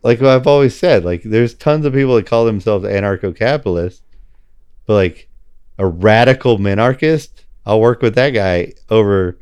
[0.04, 4.02] like I've always said, like there's tons of people that call themselves anarcho capitalists,
[4.86, 5.30] but like
[5.78, 9.40] a radical minarchist, I'll work with that guy over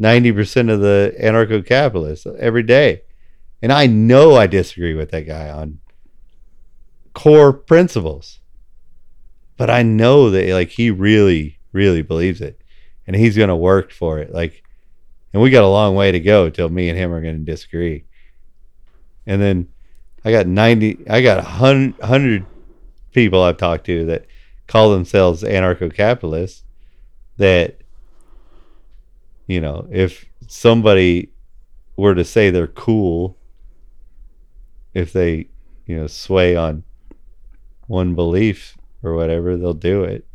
[0.00, 3.02] 90% of the anarcho capitalists every day.
[3.62, 5.80] And I know I disagree with that guy on
[7.14, 8.38] core principles.
[9.58, 12.58] But I know that like he really, really believes it.
[13.06, 14.32] And he's gonna work for it.
[14.32, 14.62] Like
[15.34, 18.04] and we got a long way to go till me and him are gonna disagree.
[19.26, 19.68] And then
[20.24, 22.46] I got 90 I got 100, 100
[23.12, 24.26] people I've talked to that
[24.68, 26.62] call themselves anarcho capitalists
[27.36, 27.80] that
[29.46, 31.32] you know, if somebody
[31.96, 33.36] were to say they're cool
[34.94, 35.48] if they,
[35.86, 36.84] you know, sway on
[37.86, 40.26] one belief or whatever, they'll do it.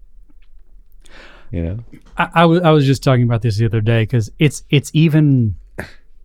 [1.51, 1.79] You know?
[2.17, 4.89] I, I was I was just talking about this the other day because it's it's
[4.93, 5.55] even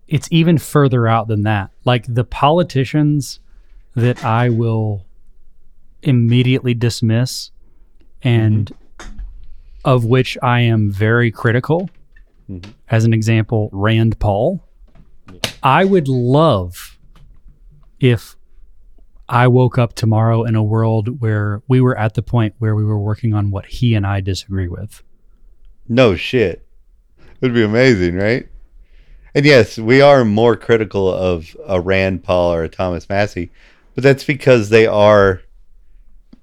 [0.06, 1.70] it's even further out than that.
[1.84, 3.40] Like the politicians
[3.94, 5.04] that I will
[6.02, 7.50] immediately dismiss
[8.22, 9.18] and mm-hmm.
[9.84, 11.90] of which I am very critical.
[12.50, 12.70] Mm-hmm.
[12.88, 14.64] As an example, Rand Paul.
[15.62, 16.98] I would love
[18.00, 18.36] if
[19.28, 22.84] I woke up tomorrow in a world where we were at the point where we
[22.84, 25.02] were working on what he and I disagree with.
[25.88, 26.66] No shit.
[27.40, 28.48] It'd be amazing, right?
[29.34, 33.50] And yes, we are more critical of a Rand Paul or a Thomas Massie,
[33.94, 35.42] but that's because they are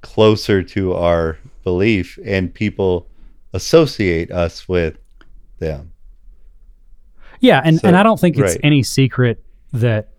[0.02, 3.08] closer to our belief and people
[3.54, 4.98] associate us with
[5.60, 5.92] them.
[7.40, 8.60] Yeah, and, So- and I don't think it's right.
[8.64, 10.10] any secret that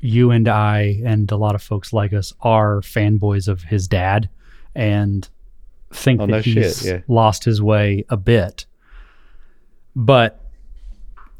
[0.00, 4.28] you and I and a lot of folks like us are fanboys of his dad
[4.74, 5.28] and
[5.92, 7.00] think Oh, that no shit, he's yeah.
[7.08, 8.66] lost his way a bit.
[9.96, 10.40] But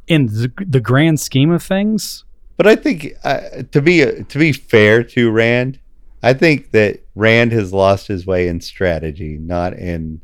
[0.08, 2.24] in the, the grand scheme of things,
[2.56, 5.78] But I think uh, to be to be fair to Rand,
[6.22, 10.20] I think that Rand has lost his way in strategy, not in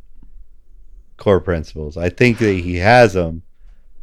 [1.16, 1.96] core principles.
[1.96, 3.42] I think that he has them.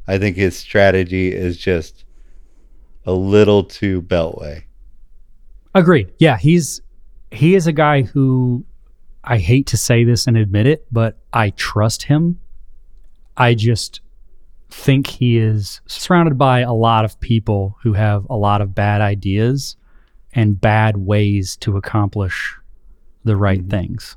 [0.07, 2.02] I think his strategy is just
[3.05, 4.63] a little too beltway.
[5.75, 6.11] agreed.
[6.19, 6.81] Yeah, he's
[7.31, 8.63] he is a guy who
[9.23, 12.39] I hate to say this and admit it, but I trust him.
[13.37, 14.01] I just
[14.69, 19.01] think he is surrounded by a lot of people who have a lot of bad
[19.01, 19.75] ideas
[20.33, 22.55] and bad ways to accomplish
[23.23, 24.15] the right things.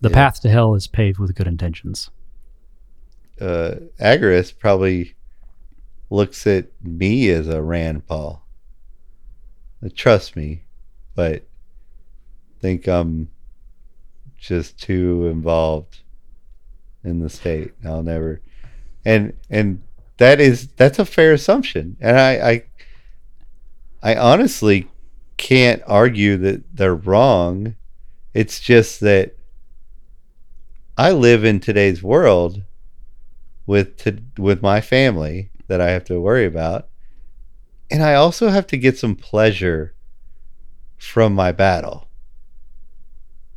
[0.00, 0.14] The Yeah.
[0.14, 2.10] path to hell is paved with good intentions.
[3.40, 5.14] Uh, Agorist probably
[6.10, 8.44] looks at me as a Rand Paul.
[9.94, 10.64] Trust me,
[11.14, 11.44] but
[12.60, 13.30] think I'm
[14.36, 16.00] just too involved
[17.02, 17.72] in the state.
[17.84, 18.42] I'll never,
[19.04, 19.82] and and
[20.18, 22.64] that is that's a fair assumption, and I I,
[24.02, 24.88] I honestly
[25.38, 27.76] can't argue that they're wrong.
[28.34, 29.34] It's just that
[30.98, 32.62] I live in today's world
[33.66, 36.88] with to, with my family that I have to worry about,
[37.92, 39.94] and I also have to get some pleasure
[40.98, 42.08] from my battle.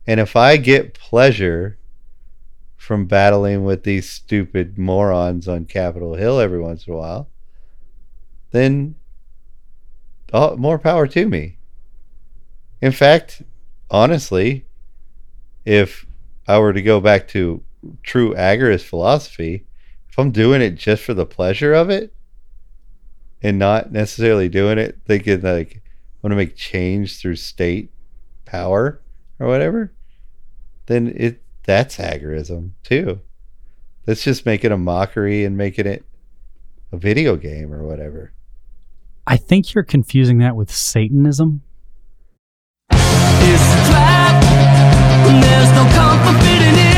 [0.06, 1.80] And if I get pleasure
[2.78, 7.30] from battling with these stupid morons on Capitol Hill every once in a while,
[8.52, 8.94] then
[10.32, 11.58] oh, more power to me.
[12.80, 13.42] In fact,
[13.90, 14.68] honestly,
[15.66, 16.06] if
[16.48, 17.64] I were to go back to
[18.04, 19.66] true agorist philosophy,
[20.14, 22.14] if I'm doing it just for the pleasure of it
[23.42, 25.82] and not necessarily doing it thinking like I
[26.22, 27.90] want to make change through state
[28.46, 29.02] power
[29.40, 29.92] or whatever,
[30.86, 33.22] then it that's agorism too.
[34.06, 36.06] That's just making a mockery and making it
[36.92, 38.34] a video game or whatever.
[39.26, 41.64] I think you're confusing that with Satanism.
[42.92, 44.44] It's a trap.
[45.42, 46.93] There's no comfort fitting in.